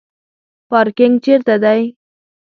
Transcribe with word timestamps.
پارکینګ 0.69 1.15
چیرته 1.23 1.55
دی؟ 1.63 1.81